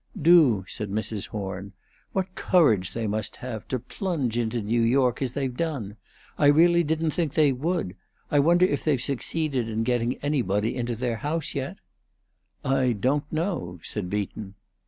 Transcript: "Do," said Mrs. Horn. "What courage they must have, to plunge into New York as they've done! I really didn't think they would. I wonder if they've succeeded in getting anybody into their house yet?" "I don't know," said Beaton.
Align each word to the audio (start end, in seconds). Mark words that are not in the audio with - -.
"Do," 0.19 0.65
said 0.67 0.89
Mrs. 0.89 1.27
Horn. 1.27 1.73
"What 2.11 2.33
courage 2.33 2.93
they 2.95 3.05
must 3.05 3.35
have, 3.35 3.67
to 3.67 3.77
plunge 3.77 4.35
into 4.35 4.59
New 4.59 4.81
York 4.81 5.21
as 5.21 5.33
they've 5.33 5.55
done! 5.55 5.95
I 6.39 6.47
really 6.47 6.83
didn't 6.83 7.11
think 7.11 7.35
they 7.35 7.51
would. 7.53 7.95
I 8.31 8.39
wonder 8.39 8.65
if 8.65 8.83
they've 8.83 8.99
succeeded 8.99 9.69
in 9.69 9.83
getting 9.83 10.15
anybody 10.23 10.75
into 10.75 10.95
their 10.95 11.17
house 11.17 11.53
yet?" 11.53 11.77
"I 12.65 12.93
don't 12.93 13.31
know," 13.31 13.79
said 13.83 14.09
Beaton. 14.09 14.55